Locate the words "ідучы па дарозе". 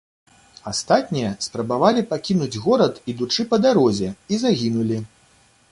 3.15-4.09